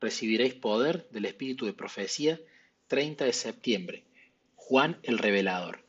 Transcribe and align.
recibiréis 0.00 0.54
poder 0.54 1.08
del 1.10 1.26
Espíritu 1.26 1.66
de 1.66 1.72
Profecía, 1.72 2.40
30 2.88 3.24
de 3.24 3.32
septiembre. 3.32 4.04
Juan 4.54 4.98
el 5.02 5.18
Revelador. 5.18 5.84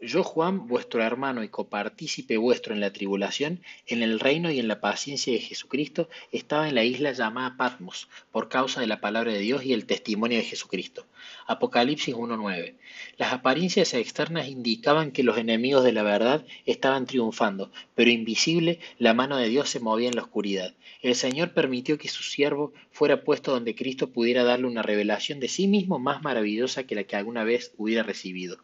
Yo, 0.00 0.22
Juan, 0.22 0.68
vuestro 0.68 1.02
hermano 1.02 1.42
y 1.42 1.48
copartícipe 1.48 2.36
vuestro 2.36 2.72
en 2.72 2.78
la 2.78 2.92
tribulación, 2.92 3.62
en 3.84 4.04
el 4.04 4.20
reino 4.20 4.48
y 4.48 4.60
en 4.60 4.68
la 4.68 4.80
paciencia 4.80 5.32
de 5.32 5.40
Jesucristo, 5.40 6.08
estaba 6.30 6.68
en 6.68 6.76
la 6.76 6.84
isla 6.84 7.10
llamada 7.10 7.56
Patmos, 7.56 8.08
por 8.30 8.48
causa 8.48 8.80
de 8.80 8.86
la 8.86 9.00
palabra 9.00 9.32
de 9.32 9.40
Dios 9.40 9.64
y 9.64 9.72
el 9.72 9.86
testimonio 9.86 10.38
de 10.38 10.44
Jesucristo. 10.44 11.04
Apocalipsis 11.48 12.14
1.9. 12.14 12.76
Las 13.16 13.32
apariencias 13.32 13.92
externas 13.92 14.46
indicaban 14.46 15.10
que 15.10 15.24
los 15.24 15.36
enemigos 15.36 15.82
de 15.82 15.90
la 15.90 16.04
verdad 16.04 16.46
estaban 16.64 17.04
triunfando, 17.06 17.72
pero 17.96 18.08
invisible 18.08 18.78
la 19.00 19.14
mano 19.14 19.36
de 19.36 19.48
Dios 19.48 19.68
se 19.68 19.80
movía 19.80 20.10
en 20.10 20.14
la 20.14 20.22
oscuridad. 20.22 20.76
El 21.02 21.16
Señor 21.16 21.54
permitió 21.54 21.98
que 21.98 22.06
su 22.06 22.22
siervo 22.22 22.72
fuera 22.92 23.24
puesto 23.24 23.50
donde 23.50 23.74
Cristo 23.74 24.10
pudiera 24.10 24.44
darle 24.44 24.68
una 24.68 24.82
revelación 24.82 25.40
de 25.40 25.48
sí 25.48 25.66
mismo 25.66 25.98
más 25.98 26.22
maravillosa 26.22 26.84
que 26.84 26.94
la 26.94 27.02
que 27.02 27.16
alguna 27.16 27.42
vez 27.42 27.74
hubiera 27.76 28.04
recibido 28.04 28.58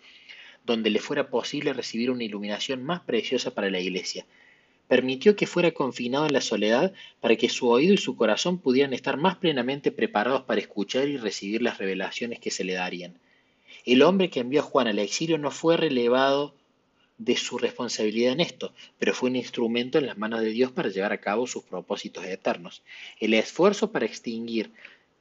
donde 0.64 0.90
le 0.90 0.98
fuera 0.98 1.28
posible 1.28 1.72
recibir 1.72 2.10
una 2.10 2.24
iluminación 2.24 2.82
más 2.82 3.00
preciosa 3.00 3.54
para 3.54 3.70
la 3.70 3.80
iglesia. 3.80 4.26
Permitió 4.88 5.36
que 5.36 5.46
fuera 5.46 5.70
confinado 5.70 6.26
en 6.26 6.32
la 6.32 6.40
soledad 6.40 6.92
para 7.20 7.36
que 7.36 7.48
su 7.48 7.68
oído 7.68 7.94
y 7.94 7.98
su 7.98 8.16
corazón 8.16 8.58
pudieran 8.58 8.92
estar 8.92 9.16
más 9.16 9.36
plenamente 9.36 9.92
preparados 9.92 10.42
para 10.42 10.60
escuchar 10.60 11.08
y 11.08 11.16
recibir 11.16 11.62
las 11.62 11.78
revelaciones 11.78 12.38
que 12.38 12.50
se 12.50 12.64
le 12.64 12.74
darían. 12.74 13.18
El 13.84 14.02
hombre 14.02 14.30
que 14.30 14.40
envió 14.40 14.60
a 14.60 14.64
Juan 14.64 14.88
al 14.88 14.98
exilio 14.98 15.38
no 15.38 15.50
fue 15.50 15.76
relevado 15.76 16.54
de 17.18 17.36
su 17.36 17.58
responsabilidad 17.58 18.32
en 18.32 18.40
esto, 18.40 18.72
pero 18.98 19.14
fue 19.14 19.30
un 19.30 19.36
instrumento 19.36 19.98
en 19.98 20.06
las 20.06 20.18
manos 20.18 20.40
de 20.40 20.50
Dios 20.50 20.72
para 20.72 20.88
llevar 20.88 21.12
a 21.12 21.20
cabo 21.20 21.46
sus 21.46 21.62
propósitos 21.62 22.24
eternos. 22.24 22.82
El 23.20 23.34
esfuerzo 23.34 23.92
para 23.92 24.06
extinguir 24.06 24.72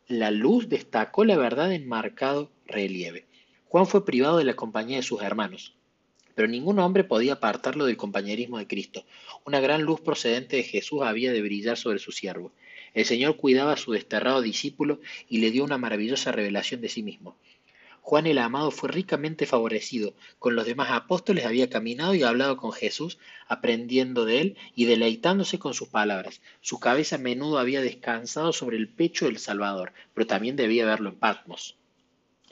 la 0.07 0.31
luz 0.31 0.69
destacó 0.69 1.23
la 1.23 1.37
verdad 1.37 1.73
en 1.73 1.87
marcado 1.87 2.49
relieve. 2.65 3.25
Juan 3.73 3.87
fue 3.87 4.05
privado 4.05 4.37
de 4.37 4.43
la 4.43 4.55
compañía 4.55 4.97
de 4.97 5.01
sus 5.01 5.23
hermanos, 5.23 5.73
pero 6.35 6.47
ningún 6.47 6.77
hombre 6.77 7.03
podía 7.03 7.33
apartarlo 7.33 7.87
del 7.87 7.97
compañerismo 7.97 8.59
de 8.59 8.67
Cristo. 8.67 9.03
Una 9.45 9.61
gran 9.61 9.81
luz 9.81 9.99
procedente 9.99 10.57
de 10.57 10.63
Jesús 10.63 11.01
había 11.01 11.33
de 11.33 11.41
brillar 11.41 11.75
sobre 11.75 11.97
su 11.97 12.11
siervo. 12.11 12.51
El 12.93 13.05
Señor 13.05 13.35
cuidaba 13.35 13.73
a 13.73 13.77
su 13.77 13.91
desterrado 13.91 14.43
discípulo 14.43 14.99
y 15.27 15.39
le 15.39 15.49
dio 15.49 15.63
una 15.63 15.79
maravillosa 15.79 16.31
revelación 16.31 16.81
de 16.81 16.89
sí 16.89 17.01
mismo. 17.01 17.35
Juan 18.01 18.27
el 18.27 18.37
amado 18.37 18.69
fue 18.69 18.89
ricamente 18.89 19.47
favorecido. 19.47 20.13
Con 20.37 20.55
los 20.55 20.67
demás 20.67 20.91
apóstoles 20.91 21.43
había 21.43 21.71
caminado 21.71 22.13
y 22.13 22.21
hablado 22.21 22.57
con 22.57 22.73
Jesús, 22.73 23.17
aprendiendo 23.47 24.25
de 24.25 24.39
él 24.39 24.57
y 24.75 24.85
deleitándose 24.85 25.57
con 25.57 25.73
sus 25.73 25.87
palabras. 25.87 26.43
Su 26.61 26.79
cabeza 26.79 27.15
a 27.15 27.17
menudo 27.17 27.57
había 27.57 27.81
descansado 27.81 28.53
sobre 28.53 28.77
el 28.77 28.87
pecho 28.87 29.25
del 29.25 29.39
Salvador, 29.39 29.93
pero 30.13 30.27
también 30.27 30.55
debía 30.55 30.85
verlo 30.85 31.09
en 31.09 31.15
Patmos. 31.15 31.75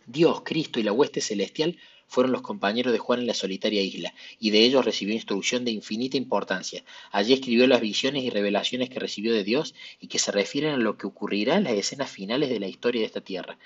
Dios, 0.06 0.42
Cristo 0.44 0.80
y 0.80 0.84
la 0.84 0.92
hueste 0.92 1.22
celestial 1.22 1.78
fueron 2.08 2.34
los 2.34 2.42
compañeros 2.42 2.92
de 2.92 3.00
Juan 3.00 3.22
en 3.22 3.28
la 3.28 3.34
solitaria 3.34 3.82
isla, 3.82 4.14
y 4.38 4.50
de 4.50 4.60
ellos 4.60 4.84
recibió 4.84 5.14
instrucción 5.14 5.64
de 5.64 5.72
infinita 5.72 6.18
importancia. 6.18 6.84
Allí 7.12 7.34
escribió 7.34 7.66
las 7.68 7.80
visiones 7.80 8.24
y 8.24 8.30
revelaciones 8.30 8.90
que 8.90 9.00
recibió 9.00 9.34
de 9.34 9.46
Dios 9.46 9.74
y 10.00 10.08
que 10.08 10.20
se 10.20 10.32
refieren 10.32 10.74
a 10.74 10.78
lo 10.78 10.98
que 10.98 11.08
ocurrirá 11.08 11.56
en 11.56 11.64
las 11.64 11.74
escenas 11.74 12.12
finales 12.12 12.50
de 12.50 12.60
la 12.60 12.68
historia 12.68 13.00
de 13.00 13.08
esta 13.08 13.22
tierra. 13.22 13.58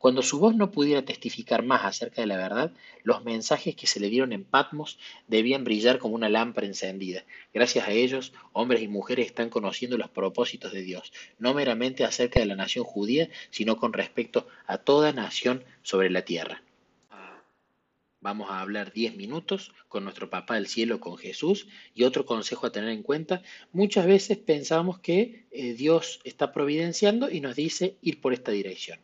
Cuando 0.00 0.22
su 0.22 0.38
voz 0.38 0.56
no 0.56 0.70
pudiera 0.70 1.04
testificar 1.04 1.62
más 1.62 1.84
acerca 1.84 2.22
de 2.22 2.26
la 2.26 2.38
verdad, 2.38 2.72
los 3.02 3.22
mensajes 3.22 3.76
que 3.76 3.86
se 3.86 4.00
le 4.00 4.08
dieron 4.08 4.32
en 4.32 4.44
Patmos 4.44 4.98
debían 5.28 5.62
brillar 5.62 5.98
como 5.98 6.14
una 6.14 6.30
lámpara 6.30 6.66
encendida. 6.66 7.26
Gracias 7.52 7.86
a 7.86 7.92
ellos, 7.92 8.32
hombres 8.54 8.80
y 8.80 8.88
mujeres 8.88 9.26
están 9.26 9.50
conociendo 9.50 9.98
los 9.98 10.08
propósitos 10.08 10.72
de 10.72 10.80
Dios, 10.80 11.12
no 11.38 11.52
meramente 11.52 12.04
acerca 12.04 12.40
de 12.40 12.46
la 12.46 12.56
nación 12.56 12.82
judía, 12.82 13.28
sino 13.50 13.76
con 13.76 13.92
respecto 13.92 14.48
a 14.66 14.78
toda 14.78 15.12
nación 15.12 15.64
sobre 15.82 16.08
la 16.08 16.22
tierra. 16.22 16.62
Vamos 18.22 18.50
a 18.50 18.62
hablar 18.62 18.94
10 18.94 19.16
minutos 19.16 19.70
con 19.88 20.04
nuestro 20.04 20.30
Papá 20.30 20.54
del 20.54 20.66
Cielo, 20.66 20.98
con 20.98 21.18
Jesús, 21.18 21.68
y 21.94 22.04
otro 22.04 22.24
consejo 22.24 22.66
a 22.66 22.72
tener 22.72 22.88
en 22.88 23.02
cuenta. 23.02 23.42
Muchas 23.74 24.06
veces 24.06 24.38
pensamos 24.38 24.98
que 24.98 25.44
eh, 25.50 25.74
Dios 25.74 26.20
está 26.24 26.52
providenciando 26.52 27.30
y 27.30 27.42
nos 27.42 27.54
dice 27.54 27.96
ir 28.00 28.22
por 28.22 28.32
esta 28.32 28.50
dirección. 28.50 28.98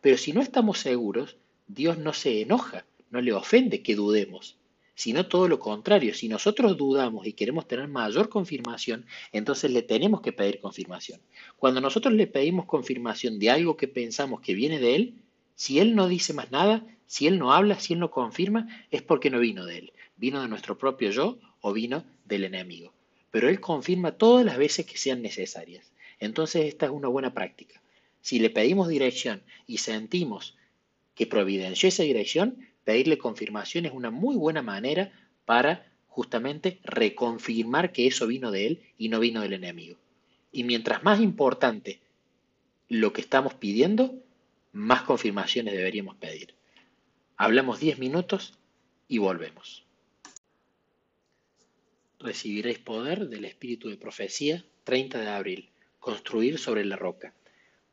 Pero 0.00 0.16
si 0.16 0.32
no 0.32 0.40
estamos 0.40 0.78
seguros, 0.78 1.36
Dios 1.66 1.98
no 1.98 2.12
se 2.12 2.42
enoja, 2.42 2.86
no 3.10 3.20
le 3.20 3.32
ofende 3.32 3.82
que 3.82 3.94
dudemos, 3.94 4.58
sino 4.94 5.26
todo 5.26 5.46
lo 5.46 5.60
contrario. 5.60 6.12
Si 6.12 6.28
nosotros 6.28 6.76
dudamos 6.76 7.26
y 7.26 7.32
queremos 7.32 7.68
tener 7.68 7.86
mayor 7.88 8.28
confirmación, 8.28 9.06
entonces 9.32 9.70
le 9.70 9.82
tenemos 9.82 10.20
que 10.20 10.32
pedir 10.32 10.60
confirmación. 10.60 11.20
Cuando 11.56 11.80
nosotros 11.80 12.14
le 12.14 12.26
pedimos 12.26 12.66
confirmación 12.66 13.38
de 13.38 13.50
algo 13.50 13.76
que 13.76 13.86
pensamos 13.86 14.40
que 14.40 14.54
viene 14.54 14.80
de 14.80 14.96
Él, 14.96 15.14
si 15.54 15.78
Él 15.78 15.94
no 15.94 16.08
dice 16.08 16.32
más 16.32 16.50
nada, 16.50 16.84
si 17.06 17.26
Él 17.26 17.38
no 17.38 17.52
habla, 17.52 17.78
si 17.78 17.92
Él 17.92 18.00
no 18.00 18.10
confirma, 18.10 18.66
es 18.90 19.02
porque 19.02 19.30
no 19.30 19.38
vino 19.38 19.66
de 19.66 19.78
Él. 19.78 19.92
Vino 20.16 20.42
de 20.42 20.48
nuestro 20.48 20.76
propio 20.76 21.10
yo 21.10 21.38
o 21.60 21.72
vino 21.72 22.04
del 22.24 22.44
enemigo. 22.44 22.92
Pero 23.30 23.48
Él 23.48 23.60
confirma 23.60 24.12
todas 24.12 24.44
las 24.44 24.58
veces 24.58 24.84
que 24.84 24.98
sean 24.98 25.22
necesarias. 25.22 25.92
Entonces 26.18 26.66
esta 26.66 26.86
es 26.86 26.92
una 26.92 27.08
buena 27.08 27.32
práctica. 27.32 27.80
Si 28.20 28.38
le 28.38 28.50
pedimos 28.50 28.88
dirección 28.88 29.42
y 29.66 29.78
sentimos 29.78 30.56
que 31.14 31.26
providenció 31.26 31.88
esa 31.88 32.02
dirección, 32.02 32.58
pedirle 32.84 33.18
confirmación 33.18 33.86
es 33.86 33.92
una 33.92 34.10
muy 34.10 34.36
buena 34.36 34.62
manera 34.62 35.12
para 35.44 35.86
justamente 36.06 36.80
reconfirmar 36.84 37.92
que 37.92 38.06
eso 38.06 38.26
vino 38.26 38.50
de 38.50 38.66
él 38.66 38.82
y 38.96 39.08
no 39.08 39.20
vino 39.20 39.40
del 39.40 39.52
enemigo. 39.52 39.98
Y 40.52 40.64
mientras 40.64 41.02
más 41.04 41.20
importante 41.20 42.00
lo 42.88 43.12
que 43.12 43.20
estamos 43.20 43.54
pidiendo, 43.54 44.14
más 44.72 45.02
confirmaciones 45.02 45.74
deberíamos 45.74 46.16
pedir. 46.16 46.54
Hablamos 47.36 47.80
10 47.80 47.98
minutos 47.98 48.58
y 49.06 49.18
volvemos. 49.18 49.84
Recibiréis 52.18 52.78
poder 52.78 53.28
del 53.28 53.44
Espíritu 53.44 53.88
de 53.88 53.96
Profecía, 53.96 54.64
30 54.84 55.20
de 55.20 55.28
abril. 55.28 55.70
Construir 56.00 56.58
sobre 56.58 56.84
la 56.84 56.96
roca. 56.96 57.34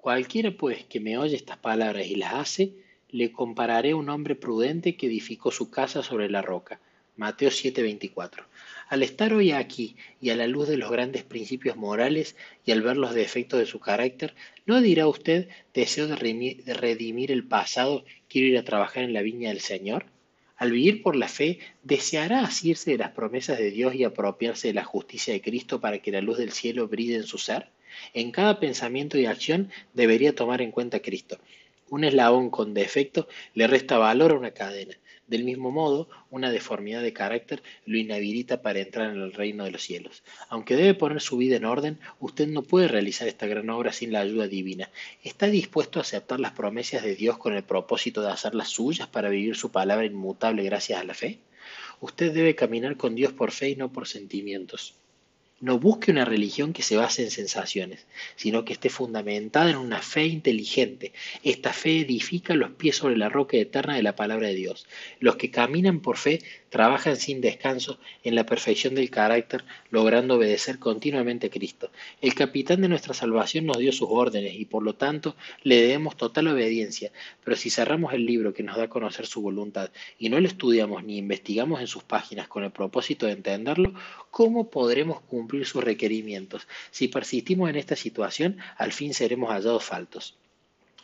Cualquiera 0.06 0.52
pues 0.52 0.86
que 0.86 1.00
me 1.00 1.18
oye 1.18 1.36
estas 1.36 1.58
palabras 1.58 2.06
y 2.06 2.14
las 2.14 2.36
hace, 2.36 2.74
le 3.10 3.32
compararé 3.32 3.90
a 3.90 3.96
un 3.96 4.08
hombre 4.10 4.36
prudente 4.36 4.96
que 4.96 5.08
edificó 5.08 5.50
su 5.50 5.72
casa 5.72 6.04
sobre 6.04 6.30
la 6.30 6.44
roca. 6.44 6.80
Mateo 7.18 7.50
7:24. 7.50 8.46
Al 8.90 9.02
estar 9.02 9.34
hoy 9.34 9.52
aquí 9.52 9.96
y 10.22 10.30
a 10.30 10.36
la 10.36 10.46
luz 10.46 10.68
de 10.68 10.78
los 10.78 10.92
grandes 10.92 11.24
principios 11.24 11.76
morales 11.76 12.36
y 12.64 12.72
al 12.72 12.84
ver 12.84 12.98
los 12.98 13.16
defectos 13.16 13.60
de 13.60 13.66
su 13.66 13.80
carácter, 13.80 14.36
¿no 14.68 14.80
dirá 14.80 15.08
usted, 15.08 15.50
deseo 15.74 16.06
de 16.06 16.16
redimir 16.16 17.32
el 17.32 17.48
pasado, 17.48 18.06
quiero 18.30 18.48
ir 18.48 18.60
a 18.60 18.64
trabajar 18.64 19.06
en 19.06 19.14
la 19.14 19.24
viña 19.24 19.50
del 19.50 19.62
Señor? 19.62 20.06
Al 20.56 20.70
vivir 20.70 21.02
por 21.02 21.16
la 21.16 21.30
fe, 21.30 21.58
deseará 21.82 22.42
asirse 22.42 22.92
de 22.92 23.00
las 23.00 23.10
promesas 23.10 23.58
de 23.58 23.72
Dios 23.72 23.96
y 23.96 24.04
apropiarse 24.04 24.68
de 24.68 24.76
la 24.76 24.84
justicia 24.84 25.34
de 25.34 25.42
Cristo 25.42 25.82
para 25.82 25.98
que 25.98 26.12
la 26.12 26.22
luz 26.22 26.38
del 26.38 26.52
cielo 26.52 26.88
brille 26.88 27.16
en 27.16 27.26
su 27.26 27.40
ser? 27.40 27.72
En 28.14 28.32
cada 28.32 28.60
pensamiento 28.60 29.18
y 29.18 29.26
acción 29.26 29.72
debería 29.94 30.36
tomar 30.36 30.62
en 30.62 30.72
cuenta 30.72 30.98
a 30.98 31.02
Cristo. 31.02 31.38
Un 31.90 32.04
eslabón 32.04 32.50
con 32.50 32.74
defecto 32.74 33.28
le 33.54 33.68
resta 33.68 33.98
valor 33.98 34.32
a 34.32 34.36
una 34.36 34.52
cadena. 34.52 34.96
Del 35.28 35.44
mismo 35.44 35.72
modo, 35.72 36.08
una 36.30 36.52
deformidad 36.52 37.02
de 37.02 37.12
carácter 37.12 37.64
lo 37.88 37.98
inhabilita 37.98 38.62
para 38.62 38.80
entrar 38.80 39.10
en 39.10 39.22
el 39.22 39.34
reino 39.34 39.64
de 39.64 39.72
los 39.72 39.82
cielos. 39.82 40.22
Aunque 40.50 40.76
debe 40.76 40.94
poner 40.94 41.20
su 41.20 41.38
vida 41.38 41.56
en 41.56 41.66
orden, 41.66 42.00
usted 42.20 42.48
no 42.48 42.62
puede 42.62 42.88
realizar 42.88 43.28
esta 43.28 43.48
gran 43.48 43.70
obra 43.72 43.92
sin 43.92 44.14
la 44.14 44.20
ayuda 44.20 44.48
divina. 44.48 44.92
¿Está 45.24 45.48
dispuesto 45.48 45.98
a 45.98 46.04
aceptar 46.04 46.40
las 46.40 46.52
promesas 46.52 47.04
de 47.04 47.16
Dios 47.16 47.40
con 47.40 47.56
el 47.56 47.64
propósito 47.64 48.22
de 48.22 48.32
hacerlas 48.32 48.70
suyas 48.70 49.08
para 49.08 49.30
vivir 49.30 49.56
su 49.56 49.72
palabra 49.72 50.06
inmutable 50.06 50.64
gracias 50.64 51.02
a 51.02 51.04
la 51.04 51.16
fe? 51.16 51.40
Usted 52.02 52.32
debe 52.32 52.54
caminar 52.54 52.96
con 52.96 53.16
Dios 53.16 53.34
por 53.34 53.52
fe 53.52 53.70
y 53.70 53.76
no 53.76 53.92
por 53.92 54.08
sentimientos. 54.08 54.94
No 55.66 55.80
busque 55.80 56.12
una 56.12 56.26
religión 56.26 56.74
que 56.74 56.84
se 56.84 56.96
base 56.96 57.24
en 57.24 57.32
sensaciones, 57.32 58.06
sino 58.36 58.64
que 58.66 58.74
esté 58.74 58.92
fundamentada 58.92 59.72
en 59.72 59.78
una 59.78 60.00
fe 60.00 60.28
inteligente. 60.28 61.12
Esta 61.42 61.74
fe 61.74 62.02
edifica 62.02 62.54
los 62.54 62.74
pies 62.74 62.98
sobre 62.98 63.18
la 63.18 63.30
roca 63.30 63.58
eterna 63.58 63.96
de 63.96 64.04
la 64.04 64.16
palabra 64.16 64.50
de 64.50 64.54
Dios. 64.54 64.86
Los 65.20 65.38
que 65.38 65.50
caminan 65.50 66.02
por 66.02 66.18
fe 66.18 66.44
trabajan 66.76 67.16
sin 67.16 67.40
descanso 67.40 68.00
en 68.26 68.36
la 68.36 68.46
perfección 68.46 68.96
del 68.96 69.10
carácter, 69.10 69.64
logrando 69.92 70.36
obedecer 70.36 70.78
continuamente 70.78 71.48
a 71.48 71.50
Cristo. 71.50 71.90
El 72.20 72.36
capitán 72.36 72.82
de 72.82 72.90
nuestra 72.90 73.14
salvación 73.14 73.66
nos 73.66 73.78
dio 73.78 73.94
sus 73.94 74.10
órdenes 74.12 74.56
y 74.56 74.66
por 74.66 74.84
lo 74.84 74.94
tanto 74.94 75.38
le 75.64 75.78
debemos 75.78 76.18
total 76.18 76.50
obediencia, 76.50 77.14
pero 77.46 77.56
si 77.56 77.70
cerramos 77.70 78.12
el 78.12 78.26
libro 78.26 78.54
que 78.54 78.64
nos 78.64 78.76
da 78.76 78.84
a 78.84 78.90
conocer 78.90 79.26
su 79.26 79.42
voluntad 79.42 79.90
y 80.20 80.28
no 80.28 80.38
lo 80.38 80.50
estudiamos 80.50 81.02
ni 81.06 81.18
investigamos 81.18 81.80
en 81.80 81.88
sus 81.88 82.04
páginas 82.04 82.50
con 82.50 82.66
el 82.66 82.72
propósito 82.72 83.26
de 83.26 83.32
entenderlo, 83.32 83.94
¿cómo 84.30 84.70
podremos 84.70 85.22
cumplir 85.22 85.66
sus 85.66 85.82
requerimientos? 85.82 86.68
Si 86.92 87.08
persistimos 87.08 87.70
en 87.70 87.78
esta 87.78 87.96
situación, 87.96 88.58
al 88.76 88.92
fin 88.92 89.14
seremos 89.14 89.50
hallados 89.50 89.86
faltos. 89.86 90.36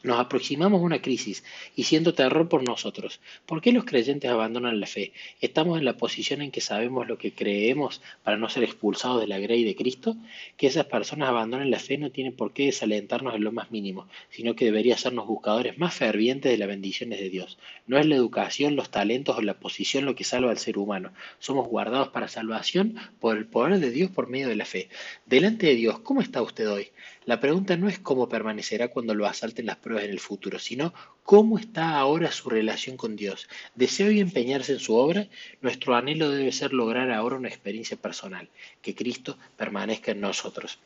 Nos 0.04 0.20
aproximamos 0.20 0.82
a 0.82 0.84
una 0.84 1.02
crisis 1.02 1.44
y 1.76 1.84
siento 1.84 2.16
terror 2.16 2.50
por 2.50 2.68
nosotros. 2.68 3.20
¿Por 3.46 3.62
qué 3.62 3.72
los 3.72 3.86
creyentes 3.86 4.32
abandonan 4.32 4.80
la 4.80 4.88
fe? 4.88 5.14
¿Estamos 5.42 5.78
en 5.78 5.86
la 5.86 5.98
posición 5.98 6.42
en 6.42 6.50
que 6.50 6.60
sabemos 6.60 7.08
lo 7.08 7.20
que 7.20 7.34
creemos 7.34 8.02
para 8.24 8.38
no 8.38 8.50
ser 8.50 8.64
expulsados 8.64 9.22
de 9.22 9.28
la 9.28 9.38
grey 9.38 9.64
de 9.64 9.76
Cristo? 9.76 10.16
Que 10.58 10.68
esas 10.68 10.86
personas 10.86 11.30
abandonen 11.30 11.70
la 11.70 11.80
fe 11.80 11.98
no 11.98 12.10
tiene 12.10 12.32
por 12.32 12.52
qué 12.52 12.66
desalentarnos 12.66 13.36
en 13.36 13.44
lo 13.44 13.52
más 13.52 13.70
mínimo, 13.70 14.08
sino 14.32 14.56
que 14.56 14.66
debería 14.66 14.98
sernos 14.98 15.28
buscadores 15.28 15.78
más 15.78 15.94
fervientes 15.94 16.52
de 16.52 16.58
las 16.58 16.68
bendiciones 16.68 17.20
de 17.20 17.30
Dios. 17.30 17.60
No 17.86 18.00
es 18.00 18.06
la 18.08 18.16
educación, 18.16 18.76
los 18.76 18.90
talentos 18.90 19.38
o 19.38 19.42
la 19.42 19.60
posición 19.60 20.06
lo 20.06 20.16
que 20.16 20.24
salva 20.24 20.50
al 20.50 20.58
ser 20.58 20.78
humano. 20.78 21.12
Somos 21.40 21.68
guardados 21.68 22.10
para 22.10 22.28
salvación 22.28 22.96
por 23.20 23.38
el 23.38 23.46
poder 23.46 23.80
de 23.80 23.92
Dios 23.92 24.10
por 24.10 24.28
medio 24.28 24.48
de 24.48 24.56
la 24.56 24.66
fe. 24.66 24.90
Delante 25.26 25.68
de 25.68 25.76
Dios, 25.76 26.00
¿cómo 26.00 26.22
está 26.22 26.42
usted 26.42 26.70
hoy? 26.70 26.90
La 27.26 27.40
pregunta 27.40 27.78
no 27.78 27.88
es 27.88 28.00
cómo 28.00 28.28
permanecerá 28.28 28.88
cuando 28.88 29.14
lo 29.14 29.28
asalten 29.28 29.68
las 29.68 29.78
pruebas 29.78 30.06
en 30.06 30.12
el 30.12 30.20
futuro, 30.20 30.58
sino 30.58 30.92
cómo 31.24 31.60
está 31.60 31.98
ahora 31.98 32.32
su 32.32 32.50
relación 32.50 32.98
con 32.98 33.16
Dios. 33.16 33.48
¿Desea 33.76 34.08
hoy 34.08 34.20
empeñarse 34.20 34.74
en 34.74 34.80
su 34.80 34.96
obra? 34.96 35.28
Nuestro 35.62 35.96
anhelo 35.96 36.32
debe 36.32 36.52
ser 36.52 36.74
lograr 36.74 37.12
ahora 37.12 37.36
una 37.36 37.48
experiencia 37.48 37.96
personal, 37.96 38.50
que 38.82 38.96
Cristo 38.96 39.38
permanezca 39.56 40.14
en 40.14 40.22
nosotros. 40.22 40.80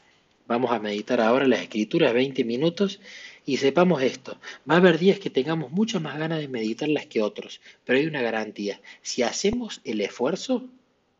Vamos 0.45 0.71
a 0.71 0.79
meditar 0.79 1.21
ahora 1.21 1.47
las 1.47 1.61
escrituras 1.61 2.13
20 2.13 2.43
minutos 2.43 2.99
y 3.45 3.57
sepamos 3.57 4.03
esto. 4.03 4.37
Va 4.69 4.75
a 4.75 4.77
haber 4.77 4.99
días 4.99 5.19
que 5.19 5.29
tengamos 5.29 5.71
muchas 5.71 6.01
más 6.01 6.19
ganas 6.19 6.39
de 6.39 6.49
meditarlas 6.49 7.05
que 7.05 7.21
otros, 7.21 7.61
pero 7.85 7.97
hay 7.97 8.07
una 8.07 8.21
garantía. 8.21 8.81
Si 9.01 9.23
hacemos 9.23 9.79
el 9.85 10.01
esfuerzo 10.01 10.67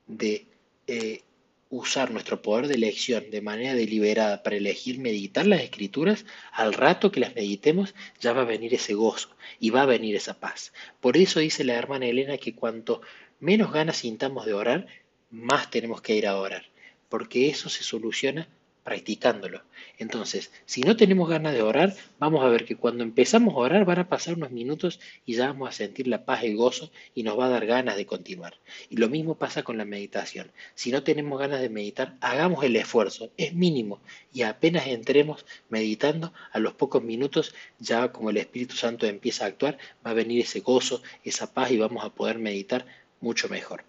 de 0.08 0.46
eh, 0.88 1.22
usar 1.70 2.12
nuestro 2.12 2.42
poder 2.42 2.68
de 2.68 2.76
elección 2.76 3.30
de 3.32 3.42
manera 3.42 3.74
deliberada 3.74 4.44
para 4.44 4.56
elegir 4.56 5.00
meditar 5.00 5.48
las 5.48 5.62
escrituras, 5.62 6.26
al 6.52 6.74
rato 6.74 7.12
que 7.12 7.20
las 7.20 7.36
meditemos 7.36 7.96
ya 8.20 8.34
va 8.34 8.42
a 8.42 8.46
venir 8.46 8.74
ese 8.74 8.94
gozo 8.94 9.30
y 9.60 9.72
va 9.72 9.82
a 9.82 9.88
venir 9.88 10.16
esa 10.16 10.40
paz. 10.40 10.74
Por 11.00 11.18
eso 11.18 11.40
dice 11.40 11.64
la 11.64 11.74
hermana 11.74 12.06
Elena 12.06 12.38
que 12.38 12.56
cuanto 12.56 13.02
menos 13.40 13.72
ganas 13.72 13.98
sintamos 13.98 14.46
de 14.46 14.54
orar, 14.54 14.88
más 15.32 15.70
tenemos 15.72 16.02
que 16.02 16.16
ir 16.16 16.28
a 16.28 16.38
orar, 16.38 16.66
porque 17.10 17.50
eso 17.50 17.70
se 17.70 17.84
soluciona 17.84 18.48
practicándolo. 18.86 19.64
Entonces, 19.98 20.52
si 20.68 20.82
no 20.82 20.96
tenemos 20.96 21.28
ganas 21.28 21.54
de 21.54 21.64
orar, 21.64 21.96
vamos 22.20 22.46
a 22.46 22.50
ver 22.50 22.66
que 22.66 22.76
cuando 22.76 23.04
empezamos 23.04 23.56
a 23.56 23.58
orar 23.58 23.84
van 23.84 23.98
a 23.98 24.08
pasar 24.08 24.36
unos 24.36 24.52
minutos 24.52 25.00
y 25.26 25.34
ya 25.34 25.48
vamos 25.48 25.70
a 25.70 25.72
sentir 25.72 26.08
la 26.08 26.24
paz 26.24 26.44
y 26.44 26.48
el 26.48 26.56
gozo 26.56 26.92
y 27.16 27.24
nos 27.24 27.38
va 27.38 27.48
a 27.48 27.50
dar 27.50 27.66
ganas 27.66 27.98
de 27.98 28.06
continuar. 28.06 28.54
Y 28.92 28.98
lo 28.98 29.10
mismo 29.10 29.40
pasa 29.40 29.64
con 29.64 29.80
la 29.80 29.86
meditación. 29.86 30.52
Si 30.76 30.92
no 30.92 31.02
tenemos 31.02 31.40
ganas 31.40 31.62
de 31.62 31.70
meditar, 31.70 32.16
hagamos 32.22 32.64
el 32.64 32.76
esfuerzo, 32.76 33.32
es 33.38 33.56
mínimo, 33.56 34.00
y 34.32 34.44
apenas 34.44 34.86
entremos 34.86 35.48
meditando, 35.70 36.32
a 36.52 36.60
los 36.60 36.74
pocos 36.74 37.02
minutos, 37.04 37.56
ya 37.80 38.12
como 38.12 38.30
el 38.30 38.38
Espíritu 38.38 38.76
Santo 38.76 39.08
empieza 39.08 39.46
a 39.46 39.48
actuar, 39.48 39.80
va 40.06 40.12
a 40.12 40.14
venir 40.14 40.42
ese 40.42 40.60
gozo, 40.60 41.02
esa 41.24 41.52
paz 41.52 41.72
y 41.72 41.78
vamos 41.78 42.06
a 42.06 42.12
poder 42.12 42.38
meditar 42.38 42.86
mucho 43.20 43.50
mejor. 43.50 43.84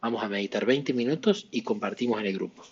Vamos 0.00 0.24
a 0.24 0.28
meditar 0.28 0.66
20 0.66 0.92
minutos 0.92 1.46
y 1.52 1.62
compartimos 1.62 2.18
en 2.18 2.26
el 2.26 2.34
grupo. 2.34 2.64